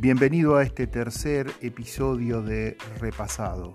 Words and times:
Bienvenido 0.00 0.56
a 0.56 0.62
este 0.62 0.86
tercer 0.86 1.50
episodio 1.60 2.40
de 2.40 2.76
Repasado. 3.00 3.74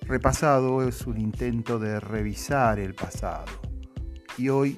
Repasado 0.00 0.82
es 0.82 1.06
un 1.06 1.20
intento 1.20 1.78
de 1.78 2.00
revisar 2.00 2.80
el 2.80 2.96
pasado 2.96 3.46
y 4.36 4.48
hoy 4.48 4.76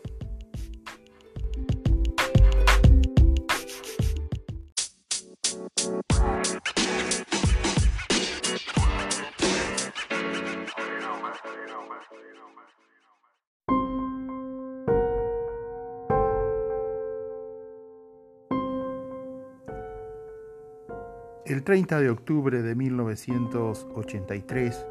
El 21.47 21.62
30 21.62 22.00
de 22.00 22.09
octubre 22.09 22.62
de 22.62 22.75
1983 22.75 24.87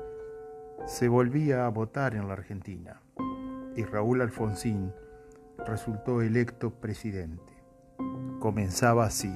se 0.85 1.07
volvía 1.07 1.65
a 1.65 1.69
votar 1.69 2.13
en 2.13 2.27
la 2.27 2.33
Argentina 2.33 3.01
y 3.75 3.83
Raúl 3.83 4.21
Alfonsín 4.21 4.93
resultó 5.65 6.21
electo 6.21 6.69
presidente. 6.69 7.53
Comenzaba 8.39 9.05
así 9.05 9.33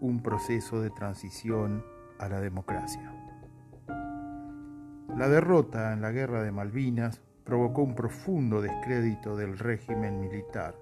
un 0.00 0.22
proceso 0.22 0.82
de 0.82 0.90
transición 0.90 1.82
a 2.18 2.28
la 2.28 2.40
democracia. 2.40 3.10
La 5.16 5.30
derrota 5.30 5.94
en 5.94 6.02
la 6.02 6.12
guerra 6.12 6.42
de 6.42 6.52
Malvinas 6.52 7.22
provocó 7.44 7.80
un 7.80 7.94
profundo 7.94 8.60
descrédito 8.60 9.34
del 9.34 9.58
régimen 9.58 10.20
militar, 10.20 10.74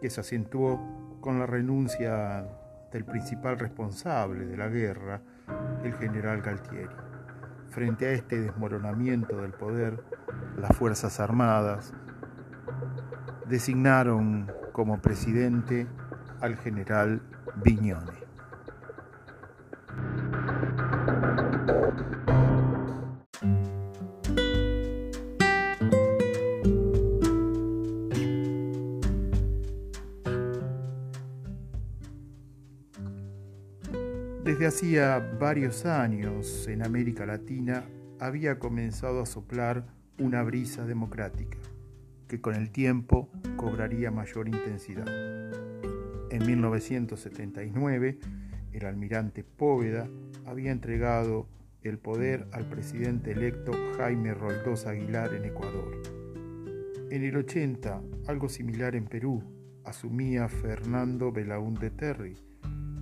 que 0.00 0.10
se 0.10 0.22
acentuó 0.22 0.80
con 1.20 1.38
la 1.38 1.46
renuncia 1.46 2.61
del 2.92 3.04
principal 3.04 3.58
responsable 3.58 4.46
de 4.46 4.56
la 4.56 4.68
guerra, 4.68 5.22
el 5.82 5.94
general 5.94 6.42
Galtieri. 6.42 6.94
Frente 7.70 8.06
a 8.06 8.12
este 8.12 8.40
desmoronamiento 8.40 9.40
del 9.40 9.52
poder, 9.52 10.02
las 10.58 10.76
Fuerzas 10.76 11.18
Armadas 11.20 11.94
designaron 13.48 14.50
como 14.72 15.00
presidente 15.00 15.86
al 16.40 16.56
general 16.56 17.22
Viñone. 17.64 18.21
Desde 34.52 34.66
hacía 34.66 35.18
varios 35.40 35.86
años 35.86 36.68
en 36.68 36.84
América 36.84 37.24
Latina 37.24 37.86
había 38.20 38.58
comenzado 38.58 39.22
a 39.22 39.24
soplar 39.24 39.86
una 40.18 40.42
brisa 40.42 40.84
democrática 40.84 41.56
que 42.28 42.42
con 42.42 42.54
el 42.54 42.70
tiempo 42.70 43.30
cobraría 43.56 44.10
mayor 44.10 44.48
intensidad. 44.48 45.08
En 46.30 46.46
1979, 46.46 48.18
el 48.74 48.84
almirante 48.84 49.42
Póveda 49.42 50.06
había 50.44 50.70
entregado 50.70 51.48
el 51.80 51.96
poder 51.96 52.46
al 52.52 52.66
presidente 52.66 53.32
electo 53.32 53.72
Jaime 53.96 54.34
Roldós 54.34 54.84
Aguilar 54.84 55.32
en 55.32 55.46
Ecuador. 55.46 56.02
En 57.10 57.24
el 57.24 57.38
80, 57.38 58.02
algo 58.26 58.50
similar 58.50 58.96
en 58.96 59.06
Perú, 59.06 59.42
asumía 59.82 60.46
Fernando 60.50 61.32
Belaúnde 61.32 61.88
Terry, 61.88 62.36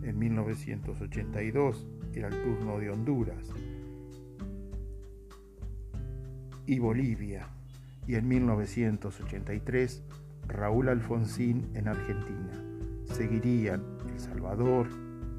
en 0.03 0.19
1982 0.19 1.87
era 2.15 2.29
el 2.29 2.43
turno 2.43 2.79
de 2.79 2.91
Honduras 2.91 3.53
y 6.67 6.79
Bolivia. 6.79 7.49
Y 8.07 8.15
en 8.15 8.29
1983 8.29 10.03
Raúl 10.49 10.89
Alfonsín 10.89 11.71
en 11.75 11.89
Argentina. 11.89 12.65
Seguirían 13.05 13.83
El 14.09 14.19
Salvador, 14.19 14.89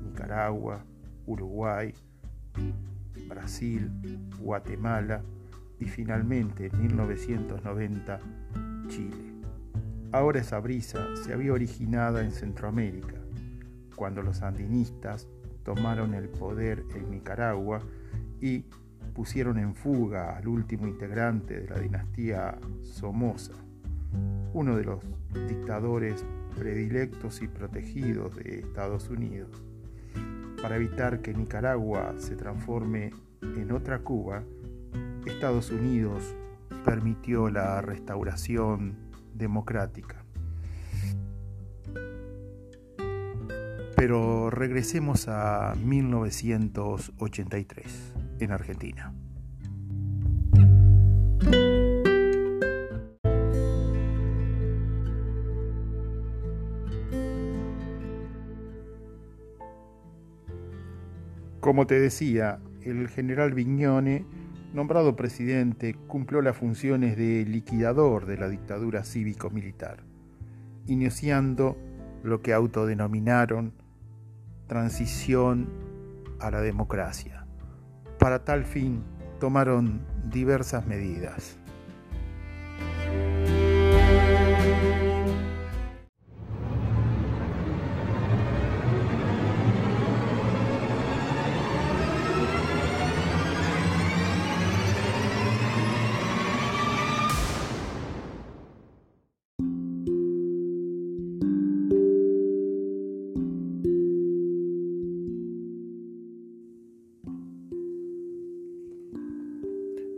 Nicaragua, 0.04 0.86
Uruguay, 1.26 1.94
Brasil, 3.28 3.90
Guatemala 4.40 5.22
y 5.80 5.86
finalmente 5.86 6.68
en 6.68 6.82
1990 6.82 8.20
Chile. 8.88 9.34
Ahora 10.12 10.42
esa 10.42 10.60
brisa 10.60 11.08
se 11.24 11.34
había 11.34 11.54
originado 11.54 12.20
en 12.20 12.32
Centroamérica 12.32 13.21
cuando 14.02 14.24
los 14.24 14.38
sandinistas 14.38 15.28
tomaron 15.64 16.16
el 16.16 16.28
poder 16.28 16.86
en 16.96 17.12
Nicaragua 17.12 17.84
y 18.42 18.66
pusieron 19.14 19.60
en 19.60 19.76
fuga 19.76 20.36
al 20.38 20.48
último 20.48 20.88
integrante 20.88 21.62
de 21.62 21.70
la 21.70 21.78
dinastía 21.78 22.58
Somoza, 22.82 23.54
uno 24.54 24.76
de 24.76 24.86
los 24.86 25.04
dictadores 25.48 26.26
predilectos 26.58 27.44
y 27.44 27.48
protegidos 27.48 28.36
de 28.38 28.62
Estados 28.62 29.08
Unidos. 29.12 29.62
Para 30.60 30.78
evitar 30.78 31.22
que 31.22 31.36
Nicaragua 31.36 32.16
se 32.18 32.36
transforme 32.36 33.12
en 33.44 33.72
otra 33.72 34.00
Cuba, 34.00 34.42
Estados 35.28 35.70
Unidos 35.70 36.36
permitió 36.84 37.52
la 37.52 37.82
restauración 37.82 38.96
democrática. 39.36 40.21
Pero 44.04 44.50
regresemos 44.50 45.28
a 45.28 45.76
1983, 45.76 48.14
en 48.40 48.52
Argentina. 48.52 49.14
Como 61.60 61.86
te 61.86 62.00
decía, 62.00 62.58
el 62.82 63.08
general 63.08 63.54
Vignone, 63.54 64.26
nombrado 64.74 65.16
presidente, 65.16 65.94
cumplió 66.08 66.42
las 66.42 66.58
funciones 66.58 67.16
de 67.18 67.46
liquidador 67.46 68.26
de 68.26 68.38
la 68.38 68.50
dictadura 68.50 69.04
cívico-militar, 69.04 70.00
iniciando 70.88 71.78
lo 72.24 72.42
que 72.42 72.54
autodenominaron 72.54 73.74
transición 74.72 75.70
a 76.40 76.50
la 76.50 76.62
democracia. 76.62 77.46
Para 78.18 78.46
tal 78.46 78.64
fin 78.64 79.04
tomaron 79.38 80.08
diversas 80.30 80.88
medidas. 80.88 81.60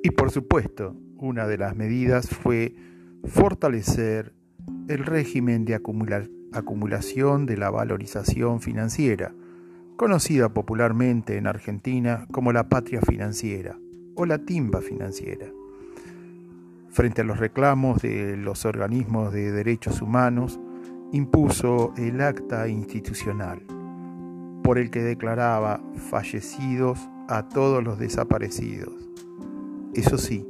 Y 0.05 0.11
por 0.11 0.31
supuesto, 0.31 0.97
una 1.17 1.47
de 1.47 1.57
las 1.57 1.77
medidas 1.77 2.27
fue 2.27 2.75
fortalecer 3.23 4.33
el 4.89 5.05
régimen 5.05 5.63
de 5.63 5.75
acumulación 5.75 7.45
de 7.45 7.55
la 7.55 7.69
valorización 7.69 8.59
financiera, 8.59 9.33
conocida 9.95 10.53
popularmente 10.53 11.37
en 11.37 11.47
Argentina 11.47 12.27
como 12.33 12.51
la 12.51 12.67
patria 12.67 12.99
financiera 12.99 13.79
o 14.15 14.25
la 14.25 14.39
timba 14.39 14.81
financiera. 14.81 15.47
Frente 16.89 17.21
a 17.21 17.23
los 17.23 17.39
reclamos 17.39 18.01
de 18.01 18.35
los 18.35 18.65
organismos 18.65 19.31
de 19.31 19.53
derechos 19.53 20.01
humanos, 20.01 20.59
impuso 21.13 21.93
el 21.95 22.19
acta 22.19 22.67
institucional, 22.67 23.61
por 24.65 24.77
el 24.77 24.91
que 24.91 25.01
declaraba 25.01 25.81
fallecidos 25.95 26.99
a 27.29 27.47
todos 27.47 27.81
los 27.81 27.97
desaparecidos. 27.99 29.02
Eso 29.93 30.17
sí, 30.17 30.45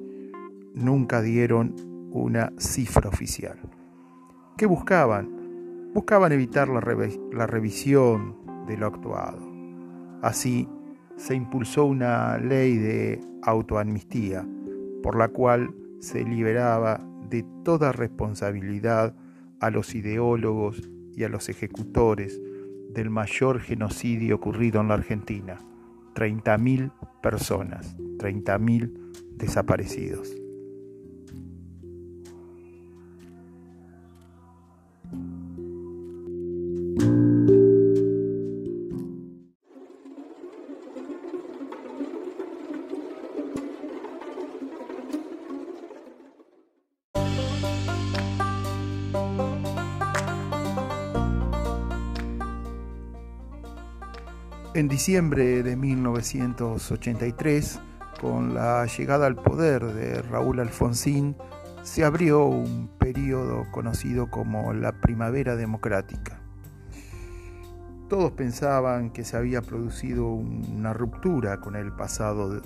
nunca 0.73 1.21
dieron 1.21 1.75
una 2.11 2.53
cifra 2.57 3.09
oficial. 3.09 3.59
¿Qué 4.57 4.65
buscaban? 4.65 5.91
Buscaban 5.93 6.31
evitar 6.31 6.69
la, 6.69 6.81
la 7.33 7.47
revisión 7.47 8.37
de 8.67 8.77
lo 8.77 8.87
actuado. 8.87 9.39
Así 10.21 10.67
se 11.17 11.35
impulsó 11.35 11.85
una 11.85 12.37
ley 12.37 12.77
de 12.77 13.21
autoamnistía 13.41 14.47
por 15.01 15.17
la 15.17 15.27
cual 15.27 15.75
se 15.99 16.23
liberaba 16.23 17.01
de 17.29 17.45
toda 17.63 17.91
responsabilidad 17.91 19.13
a 19.59 19.69
los 19.69 19.93
ideólogos 19.93 20.89
y 21.15 21.23
a 21.25 21.29
los 21.29 21.49
ejecutores 21.49 22.41
del 22.93 23.09
mayor 23.09 23.59
genocidio 23.59 24.35
ocurrido 24.35 24.81
en 24.81 24.87
la 24.87 24.93
Argentina. 24.93 25.59
30.000 26.15 26.91
personas, 27.21 27.97
30.000 27.97 29.03
desaparecidos. 29.37 30.33
En 54.75 54.87
diciembre 54.87 55.61
de 55.61 55.75
1983, 55.75 57.79
con 58.19 58.53
la 58.53 58.85
llegada 58.85 59.27
al 59.27 59.35
poder 59.35 59.85
de 59.85 60.21
Raúl 60.21 60.59
Alfonsín, 60.59 61.35
se 61.83 62.05
abrió 62.05 62.45
un 62.45 62.89
periodo 62.97 63.65
conocido 63.71 64.29
como 64.29 64.73
la 64.73 64.93
Primavera 64.93 65.55
Democrática. 65.55 66.39
Todos 68.09 68.31
pensaban 68.31 69.09
que 69.09 69.23
se 69.25 69.37
había 69.37 69.61
producido 69.61 70.27
una 70.27 70.93
ruptura 70.93 71.59
con 71.59 71.75
el 71.75 71.91
pasado 71.91 72.61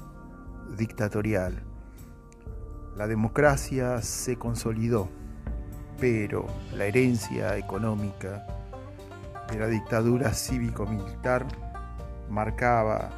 dictatorial. 0.78 1.64
La 2.96 3.08
democracia 3.08 4.02
se 4.02 4.38
consolidó, 4.38 5.08
pero 6.00 6.46
la 6.76 6.86
herencia 6.86 7.58
económica 7.58 8.46
de 9.52 9.60
la 9.60 9.68
dictadura 9.68 10.34
cívico-militar 10.34 11.46
marcaba, 12.30 13.10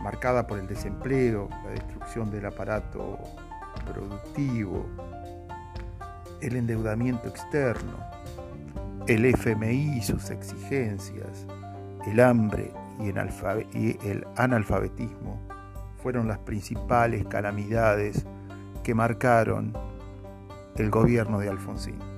marcada 0.00 0.46
por 0.46 0.58
el 0.58 0.66
desempleo, 0.66 1.48
la 1.64 1.70
destrucción 1.70 2.30
del 2.30 2.46
aparato 2.46 3.18
productivo, 3.86 4.86
el 6.40 6.56
endeudamiento 6.56 7.28
externo, 7.28 7.98
el 9.06 9.24
FMI 9.26 9.98
y 9.98 10.02
sus 10.02 10.30
exigencias, 10.30 11.46
el 12.06 12.20
hambre 12.20 12.72
y 13.00 13.08
el 13.08 14.26
analfabetismo 14.36 15.40
fueron 16.02 16.28
las 16.28 16.38
principales 16.38 17.24
calamidades 17.26 18.26
que 18.82 18.94
marcaron 18.94 19.72
el 20.76 20.90
gobierno 20.90 21.38
de 21.38 21.48
Alfonsín. 21.48 22.13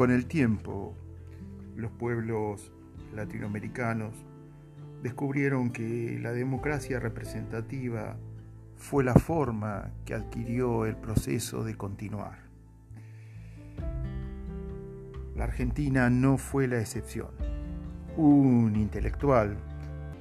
Con 0.00 0.10
el 0.10 0.24
tiempo, 0.24 0.96
los 1.76 1.90
pueblos 1.92 2.72
latinoamericanos 3.14 4.14
descubrieron 5.02 5.72
que 5.72 6.18
la 6.22 6.32
democracia 6.32 6.98
representativa 6.98 8.16
fue 8.76 9.04
la 9.04 9.12
forma 9.12 9.90
que 10.06 10.14
adquirió 10.14 10.86
el 10.86 10.96
proceso 10.96 11.64
de 11.64 11.74
continuar. 11.74 12.38
La 15.36 15.44
Argentina 15.44 16.08
no 16.08 16.38
fue 16.38 16.66
la 16.66 16.80
excepción. 16.80 17.32
Un 18.16 18.76
intelectual, 18.76 19.54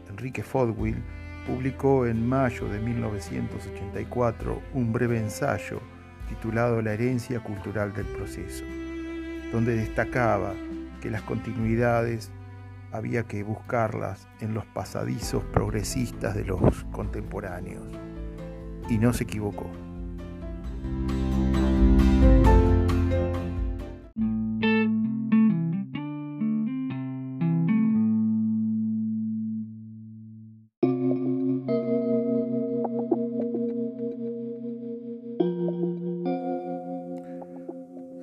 Enrique 0.09 0.43
Fodwill, 0.43 1.01
publicó 1.47 2.05
en 2.05 2.27
mayo 2.27 2.67
de 2.67 2.79
1984 2.79 4.61
un 4.73 4.91
breve 4.91 5.19
ensayo 5.19 5.79
titulado 6.27 6.81
La 6.81 6.95
herencia 6.95 7.39
cultural 7.39 7.93
del 7.93 8.07
proceso 8.07 8.65
donde 9.51 9.75
destacaba 9.75 10.53
que 11.01 11.09
las 11.09 11.21
continuidades 11.23 12.31
había 12.91 13.23
que 13.23 13.43
buscarlas 13.43 14.27
en 14.41 14.53
los 14.53 14.65
pasadizos 14.65 15.43
progresistas 15.45 16.35
de 16.35 16.45
los 16.45 16.83
contemporáneos. 16.91 17.87
Y 18.89 18.97
no 18.97 19.13
se 19.13 19.23
equivocó. 19.23 19.69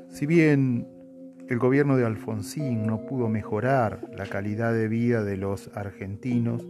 Si 0.09 0.25
bien 0.25 0.96
el 1.49 1.59
gobierno 1.59 1.97
de 1.97 2.05
Alfonsín 2.05 2.87
no 2.87 3.07
pudo 3.07 3.29
mejorar 3.29 4.01
la 4.17 4.27
calidad 4.27 4.73
de 4.73 4.89
vida 4.89 5.23
de 5.23 5.37
los 5.37 5.71
argentinos 5.75 6.67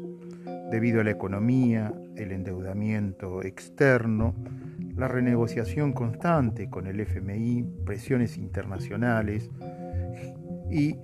debido 0.70 1.00
a 1.00 1.04
la 1.04 1.12
economía, 1.12 1.94
el 2.16 2.32
endeudamiento 2.32 3.42
externo, 3.42 4.34
la 4.94 5.08
renegociación 5.08 5.92
constante 5.92 6.68
con 6.68 6.86
el 6.86 7.00
FMI, 7.00 7.64
presiones 7.86 8.36
internacionales 8.36 9.50
y 10.70 10.96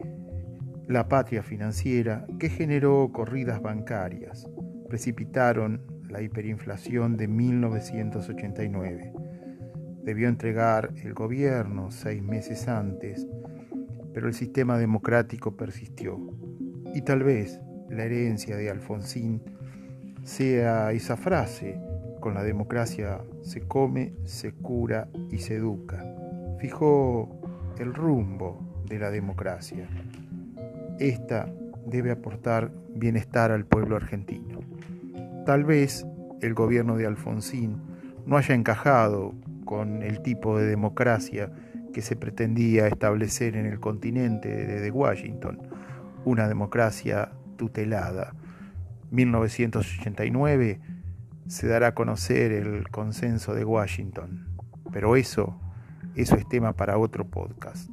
la 0.87 1.09
patria 1.09 1.43
financiera 1.43 2.27
que 2.39 2.51
generó 2.51 3.11
corridas 3.11 3.63
bancarias, 3.63 4.47
precipitaron 4.89 5.81
la 6.11 6.21
hiperinflación 6.21 7.17
de 7.17 7.29
1989. 7.29 9.13
Debió 10.03 10.29
entregar 10.29 10.93
el 11.03 11.15
gobierno 11.15 11.91
seis 11.91 12.23
meses 12.23 12.69
antes 12.69 13.27
pero 14.13 14.29
el 14.29 14.35
sistema 14.35 14.79
democrático 14.79 15.57
persistió. 15.57 16.19
Y 16.95 17.03
tal 17.03 17.23
vez 17.23 17.61
la 17.89 18.05
herencia 18.05 18.57
de 18.57 18.71
Alfonsín 18.71 19.43
sea 20.23 20.93
esa 20.93 21.17
frase, 21.17 21.81
con 22.21 22.35
la 22.35 22.43
democracia 22.43 23.21
se 23.43 23.63
come, 23.63 24.13
se 24.25 24.53
cura 24.53 25.09
y 25.31 25.39
se 25.39 25.57
educa. 25.57 26.05
Fijó 26.59 27.29
el 27.79 27.93
rumbo 27.93 28.85
de 28.89 28.99
la 28.99 29.11
democracia. 29.11 29.89
Esta 30.99 31.53
debe 31.87 32.13
aportar 32.13 32.71
bienestar 32.95 33.51
al 33.51 33.65
pueblo 33.67 33.97
argentino. 33.97 34.61
Tal 35.45 35.65
vez 35.65 36.07
el 36.41 36.55
gobierno 36.55 36.97
de 36.97 37.07
Alfonsín 37.07 37.81
no 38.27 38.37
haya 38.37 38.55
encajado 38.55 39.35
con 39.65 40.03
el 40.03 40.23
tipo 40.23 40.59
de 40.59 40.67
democracia 40.67 41.51
que 41.93 42.03
se 42.03 42.17
pretendía 42.17 42.87
establecer 42.87 43.57
en 43.57 43.67
el 43.67 43.81
continente 43.81 44.49
desde 44.49 44.91
Washington, 44.91 45.59
una 46.25 46.49
democracia 46.49 47.33
tutelada. 47.57 48.35
1989 49.11 50.81
se 51.47 51.67
dará 51.67 51.89
a 51.89 51.95
conocer 51.95 52.53
el 52.53 52.89
consenso 52.89 53.55
de 53.55 53.65
Washington, 53.65 54.47
pero 54.93 55.17
eso, 55.17 55.61
eso 56.17 56.37
es 56.37 56.49
tema 56.49 56.73
para 56.73 56.99
otro 56.99 57.27
podcast. 57.27 57.91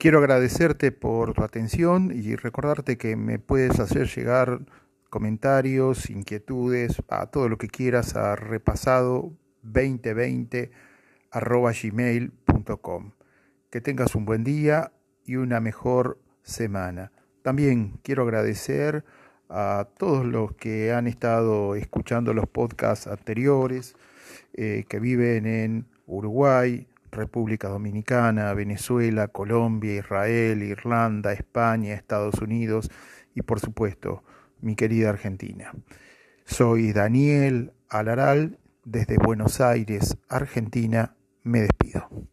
Quiero 0.00 0.16
agradecerte 0.20 0.92
por 0.92 1.34
tu 1.34 1.42
atención 1.42 2.10
y 2.10 2.34
recordarte 2.34 2.96
que 2.96 3.16
me 3.16 3.38
puedes 3.38 3.80
hacer 3.80 4.06
llegar 4.08 4.60
comentarios, 5.10 6.08
inquietudes, 6.08 7.02
a 7.10 7.26
todo 7.26 7.50
lo 7.50 7.58
que 7.58 7.68
quieras 7.68 8.16
a 8.16 8.34
repasado 8.34 9.34
2020 9.60 10.70
gmail.com. 11.34 13.10
Que 13.68 13.82
tengas 13.82 14.14
un 14.14 14.24
buen 14.24 14.42
día 14.42 14.90
y 15.26 15.36
una 15.36 15.60
mejor 15.60 16.18
semana. 16.44 17.12
También 17.42 18.00
quiero 18.02 18.22
agradecer 18.22 19.04
a 19.50 19.86
todos 19.98 20.24
los 20.24 20.54
que 20.54 20.94
han 20.94 21.08
estado 21.08 21.74
escuchando 21.74 22.32
los 22.32 22.48
podcasts 22.48 23.06
anteriores, 23.06 23.96
eh, 24.54 24.86
que 24.88 24.98
viven 24.98 25.44
en 25.44 25.86
Uruguay, 26.06 26.86
República 27.10 27.68
Dominicana, 27.68 28.52
Venezuela, 28.54 29.28
Colombia, 29.28 29.96
Israel, 29.96 30.62
Irlanda, 30.62 31.32
España, 31.32 31.94
Estados 31.94 32.40
Unidos 32.40 32.90
y 33.34 33.42
por 33.42 33.60
supuesto 33.60 34.22
mi 34.60 34.76
querida 34.76 35.10
Argentina. 35.10 35.72
Soy 36.44 36.92
Daniel 36.92 37.72
Alaral, 37.88 38.58
desde 38.84 39.18
Buenos 39.18 39.60
Aires, 39.60 40.16
Argentina, 40.28 41.14
me 41.42 41.60
despido. 41.60 42.29